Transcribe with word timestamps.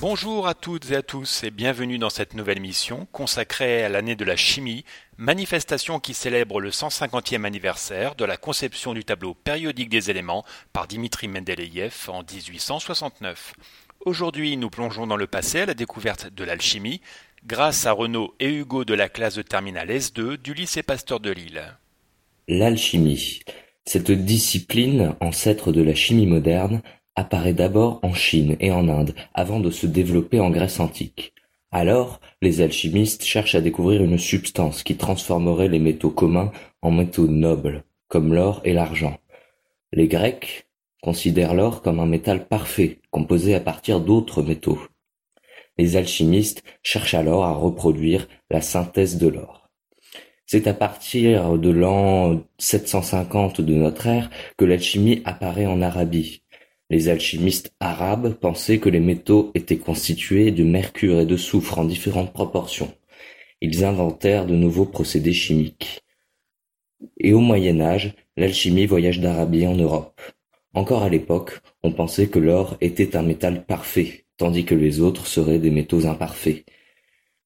Bonjour 0.00 0.48
à 0.48 0.54
toutes 0.54 0.90
et 0.92 0.96
à 0.96 1.02
tous 1.02 1.44
et 1.44 1.50
bienvenue 1.50 1.98
dans 1.98 2.08
cette 2.08 2.32
nouvelle 2.32 2.56
émission 2.56 3.06
consacrée 3.12 3.84
à 3.84 3.90
l'année 3.90 4.16
de 4.16 4.24
la 4.24 4.34
chimie, 4.34 4.86
manifestation 5.18 6.00
qui 6.00 6.14
célèbre 6.14 6.58
le 6.58 6.70
150e 6.70 7.44
anniversaire 7.44 8.14
de 8.14 8.24
la 8.24 8.38
conception 8.38 8.94
du 8.94 9.04
tableau 9.04 9.34
périodique 9.34 9.90
des 9.90 10.10
éléments 10.10 10.46
par 10.72 10.86
Dimitri 10.86 11.28
Mendeleïev 11.28 12.08
en 12.08 12.22
1869. 12.22 13.52
Aujourd'hui, 14.06 14.56
nous 14.56 14.70
plongeons 14.70 15.06
dans 15.06 15.18
le 15.18 15.26
passé 15.26 15.60
à 15.60 15.66
la 15.66 15.74
découverte 15.74 16.32
de 16.32 16.44
l'alchimie, 16.44 17.02
grâce 17.44 17.84
à 17.84 17.92
Renaud 17.92 18.32
et 18.40 18.48
Hugo 18.48 18.86
de 18.86 18.94
la 18.94 19.10
classe 19.10 19.34
de 19.34 19.42
terminale 19.42 19.90
S2 19.90 20.38
du 20.38 20.54
lycée 20.54 20.82
Pasteur 20.82 21.20
de 21.20 21.30
Lille. 21.30 21.76
L'alchimie. 22.48 23.40
Cette 23.84 24.10
discipline, 24.10 25.14
ancêtre 25.20 25.72
de 25.72 25.82
la 25.82 25.94
chimie 25.94 26.26
moderne, 26.26 26.80
apparaît 27.20 27.52
d'abord 27.52 28.00
en 28.02 28.14
Chine 28.14 28.56
et 28.60 28.72
en 28.72 28.88
Inde 28.88 29.14
avant 29.34 29.60
de 29.60 29.70
se 29.70 29.86
développer 29.86 30.40
en 30.40 30.50
Grèce 30.50 30.80
antique. 30.80 31.34
Alors, 31.70 32.20
les 32.42 32.62
alchimistes 32.62 33.22
cherchent 33.22 33.54
à 33.54 33.60
découvrir 33.60 34.02
une 34.02 34.18
substance 34.18 34.82
qui 34.82 34.96
transformerait 34.96 35.68
les 35.68 35.78
métaux 35.78 36.10
communs 36.10 36.50
en 36.82 36.90
métaux 36.90 37.28
nobles, 37.28 37.84
comme 38.08 38.34
l'or 38.34 38.60
et 38.64 38.72
l'argent. 38.72 39.18
Les 39.92 40.08
Grecs 40.08 40.66
considèrent 41.02 41.54
l'or 41.54 41.82
comme 41.82 42.00
un 42.00 42.06
métal 42.06 42.48
parfait, 42.48 42.98
composé 43.10 43.54
à 43.54 43.60
partir 43.60 44.00
d'autres 44.00 44.42
métaux. 44.42 44.80
Les 45.78 45.96
alchimistes 45.96 46.64
cherchent 46.82 47.14
alors 47.14 47.44
à 47.44 47.52
reproduire 47.52 48.28
la 48.50 48.62
synthèse 48.62 49.18
de 49.18 49.28
l'or. 49.28 49.68
C'est 50.46 50.66
à 50.66 50.74
partir 50.74 51.58
de 51.58 51.70
l'an 51.70 52.42
750 52.58 53.60
de 53.60 53.74
notre 53.74 54.06
ère 54.08 54.30
que 54.56 54.64
l'alchimie 54.64 55.22
apparaît 55.24 55.66
en 55.66 55.80
Arabie. 55.80 56.42
Les 56.90 57.08
alchimistes 57.08 57.72
arabes 57.78 58.34
pensaient 58.34 58.78
que 58.78 58.88
les 58.88 59.00
métaux 59.00 59.52
étaient 59.54 59.78
constitués 59.78 60.50
de 60.50 60.64
mercure 60.64 61.20
et 61.20 61.26
de 61.26 61.36
soufre 61.36 61.78
en 61.78 61.84
différentes 61.84 62.32
proportions. 62.32 62.92
Ils 63.60 63.84
inventèrent 63.84 64.44
de 64.44 64.56
nouveaux 64.56 64.86
procédés 64.86 65.32
chimiques. 65.32 66.02
Et 67.18 67.32
au 67.32 67.40
Moyen 67.40 67.80
Âge, 67.80 68.14
l'alchimie 68.36 68.86
voyage 68.86 69.20
d'Arabie 69.20 69.66
en 69.66 69.76
Europe. 69.76 70.20
Encore 70.74 71.02
à 71.02 71.08
l'époque, 71.08 71.60
on 71.82 71.92
pensait 71.92 72.28
que 72.28 72.38
l'or 72.38 72.76
était 72.80 73.16
un 73.16 73.22
métal 73.22 73.64
parfait, 73.64 74.24
tandis 74.36 74.64
que 74.64 74.74
les 74.74 75.00
autres 75.00 75.26
seraient 75.26 75.58
des 75.58 75.70
métaux 75.70 76.06
imparfaits. 76.06 76.64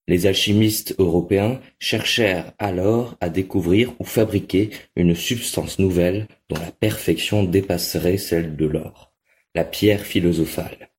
Les 0.06 0.27
alchimistes 0.27 0.94
européens 0.98 1.61
cherchèrent 1.78 2.52
alors 2.58 3.16
à 3.20 3.30
découvrir 3.30 3.94
ou 3.98 4.05
fabriquer 4.05 4.70
une 4.96 5.14
substance 5.14 5.78
nouvelle 5.78 6.28
dont 6.50 6.61
la 6.61 6.70
perfection 6.72 7.44
dépasserait 7.44 8.18
celle 8.18 8.56
de 8.56 8.66
l'or, 8.66 9.13
la 9.55 9.64
pierre 9.64 10.00
philosophale. 10.00 10.91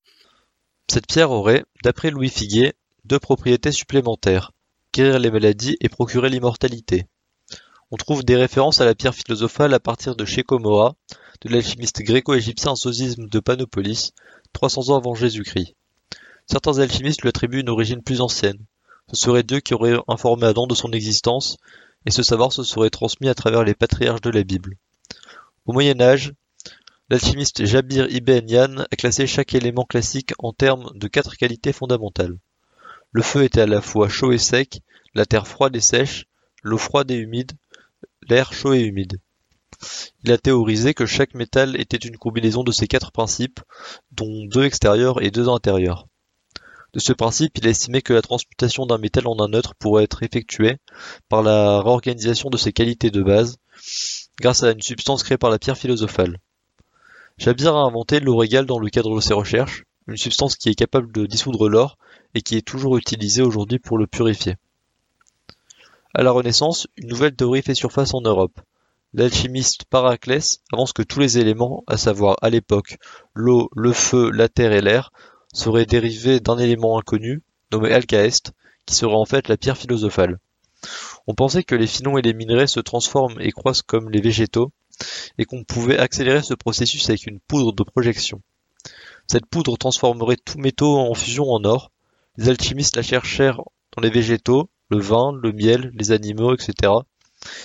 Cette 0.87 1.07
pierre 1.07 1.31
aurait, 1.31 1.65
d'après 1.83 2.09
Louis 2.09 2.29
Figuier, 2.29 2.73
deux 3.03 3.19
propriétés 3.19 3.73
supplémentaires, 3.73 4.51
guérir 4.93 5.19
les 5.19 5.29
maladies 5.29 5.75
et 5.81 5.89
procurer 5.89 6.29
l'immortalité. 6.29 7.07
On 7.91 7.97
trouve 7.97 8.23
des 8.23 8.37
références 8.37 8.79
à 8.79 8.85
la 8.85 8.95
pierre 8.95 9.13
philosophale 9.13 9.73
à 9.73 9.79
partir 9.81 10.15
de 10.15 10.23
Shecomora, 10.23 10.95
de 11.41 11.49
l'alchimiste 11.49 12.01
gréco-égyptien 12.01 12.75
Sosisme 12.75 13.27
de 13.27 13.39
Panopolis, 13.41 14.13
300 14.53 14.89
ans 14.89 14.97
avant 14.97 15.15
Jésus-Christ. 15.15 15.75
Certains 16.47 16.79
alchimistes 16.79 17.23
lui 17.23 17.29
attribuent 17.29 17.59
une 17.59 17.69
origine 17.69 18.01
plus 18.01 18.21
ancienne. 18.21 18.59
Ce 19.11 19.17
serait 19.17 19.43
Dieu 19.43 19.59
qui 19.59 19.73
aurait 19.73 19.99
informé 20.07 20.47
Adam 20.47 20.65
de 20.65 20.75
son 20.75 20.93
existence, 20.93 21.57
et 22.05 22.11
ce 22.11 22.23
savoir 22.23 22.53
se 22.53 22.63
serait 22.63 22.89
transmis 22.89 23.27
à 23.27 23.35
travers 23.35 23.65
les 23.65 23.75
patriarches 23.75 24.21
de 24.21 24.29
la 24.29 24.43
Bible. 24.43 24.77
Au 25.65 25.73
Moyen 25.73 25.99
Âge, 25.99 26.33
l'alchimiste 27.09 27.65
Jabir 27.65 28.07
ibn 28.09 28.49
Yan 28.49 28.77
a 28.79 28.95
classé 28.95 29.27
chaque 29.27 29.53
élément 29.53 29.85
classique 29.85 30.33
en 30.39 30.53
termes 30.53 30.91
de 30.95 31.07
quatre 31.07 31.37
qualités 31.37 31.71
fondamentales. 31.71 32.37
Le 33.11 33.21
feu 33.21 33.43
était 33.43 33.61
à 33.61 33.67
la 33.67 33.81
fois 33.81 34.09
chaud 34.09 34.31
et 34.31 34.39
sec, 34.39 34.81
la 35.13 35.25
terre 35.25 35.47
froide 35.47 35.75
et 35.75 35.81
sèche, 35.81 36.25
l'eau 36.63 36.79
froide 36.79 37.11
et 37.11 37.15
humide, 37.15 37.51
l'air 38.27 38.53
chaud 38.53 38.73
et 38.73 38.81
humide. 38.81 39.19
Il 40.23 40.31
a 40.31 40.37
théorisé 40.37 40.93
que 40.93 41.05
chaque 41.05 41.35
métal 41.35 41.79
était 41.79 41.97
une 41.97 42.17
combinaison 42.17 42.63
de 42.63 42.71
ces 42.71 42.87
quatre 42.87 43.11
principes, 43.11 43.59
dont 44.11 44.45
deux 44.45 44.63
extérieurs 44.63 45.21
et 45.21 45.29
deux 45.29 45.47
intérieurs. 45.47 46.07
De 46.93 46.99
ce 46.99 47.13
principe, 47.13 47.57
il 47.57 47.67
a 47.67 47.69
estimé 47.69 48.01
que 48.01 48.13
la 48.13 48.21
transmutation 48.21 48.85
d'un 48.85 48.97
métal 48.97 49.27
en 49.27 49.39
un 49.39 49.53
autre 49.53 49.75
pourrait 49.75 50.05
être 50.05 50.23
effectuée 50.23 50.77
par 51.29 51.43
la 51.43 51.81
réorganisation 51.81 52.49
de 52.49 52.57
ses 52.57 52.73
qualités 52.73 53.11
de 53.11 53.21
base, 53.21 53.57
grâce 54.39 54.63
à 54.63 54.71
une 54.71 54.81
substance 54.81 55.21
créée 55.21 55.37
par 55.37 55.49
la 55.49 55.59
pierre 55.59 55.77
philosophale. 55.77 56.39
Jabir 57.37 57.75
a 57.75 57.81
inventé 57.81 58.19
l'eau 58.21 58.37
régale 58.37 58.65
dans 58.65 58.79
le 58.79 58.89
cadre 58.89 59.15
de 59.15 59.21
ses 59.21 59.33
recherches, 59.33 59.83
une 60.07 60.15
substance 60.15 60.55
qui 60.55 60.69
est 60.69 60.75
capable 60.75 61.11
de 61.11 61.25
dissoudre 61.25 61.67
l'or 61.67 61.97
et 62.33 62.41
qui 62.41 62.55
est 62.55 62.65
toujours 62.65 62.95
utilisée 62.97 63.41
aujourd'hui 63.41 63.77
pour 63.77 63.97
le 63.97 64.07
purifier. 64.07 64.55
À 66.13 66.23
la 66.23 66.31
Renaissance, 66.31 66.87
une 66.95 67.09
nouvelle 67.09 67.35
théorie 67.35 67.61
fait 67.61 67.75
surface 67.75 68.13
en 68.13 68.21
Europe. 68.21 68.61
L'alchimiste 69.13 69.83
Paraclès 69.83 70.61
avance 70.71 70.93
que 70.93 71.01
tous 71.01 71.19
les 71.19 71.37
éléments, 71.37 71.83
à 71.87 71.97
savoir 71.97 72.37
à 72.41 72.49
l'époque 72.49 72.97
l'eau, 73.33 73.69
le 73.75 73.91
feu, 73.91 74.29
la 74.31 74.47
terre 74.47 74.71
et 74.71 74.81
l'air, 74.81 75.11
seraient 75.53 75.85
dérivés 75.85 76.39
d'un 76.39 76.57
élément 76.57 76.97
inconnu, 76.97 77.43
nommé 77.71 77.91
alcaeste, 77.91 78.53
qui 78.85 78.95
serait 78.95 79.13
en 79.13 79.25
fait 79.25 79.49
la 79.49 79.57
pierre 79.57 79.77
philosophale. 79.77 80.39
On 81.27 81.33
pensait 81.33 81.63
que 81.63 81.75
les 81.75 81.87
filons 81.87 82.17
et 82.17 82.21
les 82.21 82.33
minerais 82.33 82.67
se 82.67 82.79
transforment 82.79 83.41
et 83.41 83.51
croissent 83.51 83.81
comme 83.81 84.09
les 84.09 84.21
végétaux, 84.21 84.71
et 85.37 85.45
qu'on 85.45 85.63
pouvait 85.63 85.97
accélérer 85.97 86.43
ce 86.43 86.53
processus 86.53 87.09
avec 87.09 87.27
une 87.27 87.39
poudre 87.39 87.73
de 87.73 87.83
projection. 87.83 88.41
Cette 89.27 89.45
poudre 89.45 89.77
transformerait 89.77 90.37
tout 90.37 90.59
métaux 90.59 90.97
en 90.97 91.13
fusion 91.13 91.49
en 91.49 91.63
or. 91.65 91.91
Les 92.37 92.49
alchimistes 92.49 92.95
la 92.95 93.01
cherchèrent 93.01 93.61
dans 93.95 94.01
les 94.01 94.09
végétaux, 94.09 94.69
le 94.89 94.99
vin, 94.99 95.31
le 95.33 95.51
miel, 95.51 95.91
les 95.95 96.11
animaux, 96.11 96.53
etc. 96.53 96.93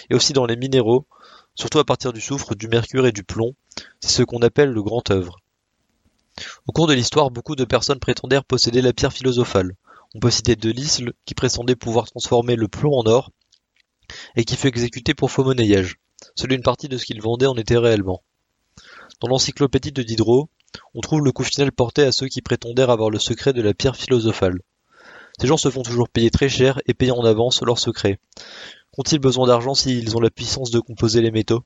Et 0.09 0.15
aussi 0.15 0.33
dans 0.33 0.47
les 0.47 0.57
minéraux, 0.57 1.07
surtout 1.55 1.79
à 1.79 1.85
partir 1.85 2.13
du 2.13 2.21
soufre, 2.21 2.55
du 2.55 2.69
mercure 2.69 3.07
et 3.07 3.13
du 3.13 3.25
plomb. 3.25 3.55
C'est 4.01 4.11
ce 4.11 4.23
qu'on 4.23 4.43
appelle 4.43 4.71
le 4.71 4.83
grand 4.83 5.11
œuvre. 5.11 5.39
Au 6.67 6.73
cours 6.73 6.87
de 6.87 6.95
l'histoire, 6.95 7.31
beaucoup 7.31 7.57
de 7.57 7.65
personnes 7.65 7.99
prétendèrent 7.99 8.45
posséder 8.45 8.81
la 8.81 8.93
pierre 8.93 9.13
philosophale. 9.13 9.75
On 10.15 10.21
peut 10.21 10.31
citer 10.31 10.57
Delisle, 10.57 11.13
qui 11.25 11.35
prétendait 11.35 11.77
pouvoir 11.77 12.07
transformer 12.07 12.57
le 12.57 12.69
plomb 12.69 12.95
en 12.95 13.07
or, 13.07 13.31
et 14.37 14.45
qui 14.45 14.57
fut 14.57 14.69
exécuté 14.69 15.15
pour 15.15 15.31
faux 15.31 15.45
monnayage. 15.45 15.99
Seule 16.35 16.53
une 16.53 16.63
partie 16.63 16.89
de 16.89 16.97
ce 16.97 17.05
qu'il 17.05 17.21
vendait 17.21 17.47
en 17.47 17.57
était 17.57 17.77
réellement. 17.77 18.23
Dans 19.21 19.29
l'encyclopédie 19.29 19.93
de 19.93 20.03
Diderot, 20.03 20.49
on 20.95 21.01
trouve 21.01 21.23
le 21.23 21.33
coup 21.33 21.45
final 21.45 21.73
porté 21.73 22.03
à 22.03 22.13
ceux 22.13 22.29
qui 22.29 22.43
prétendèrent 22.43 22.91
avoir 22.91 23.11
le 23.11 23.19
secret 23.19 23.53
de 23.53 23.63
la 23.63 23.75
pierre 23.75 23.97
philosophale. 23.97 24.61
Ces 25.41 25.47
gens 25.47 25.57
se 25.57 25.71
font 25.71 25.83
toujours 25.83 26.09
payer 26.09 26.31
très 26.31 26.49
cher 26.49 26.81
et 26.87 26.95
payer 26.95 27.13
en 27.13 27.25
avance 27.25 27.63
leur 27.63 27.79
secret. 27.79 28.19
Ont-ils 28.99 29.19
besoin 29.19 29.47
d'argent 29.47 29.75
s'ils 29.75 30.17
ont 30.17 30.21
la 30.21 30.31
puissance 30.31 30.71
de 30.71 30.81
composer 30.81 31.23
les 31.23 31.31
métaux? 31.31 31.65